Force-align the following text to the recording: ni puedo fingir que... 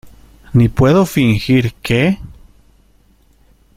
ni 0.53 0.67
puedo 0.67 1.05
fingir 1.05 1.75
que... 1.75 2.17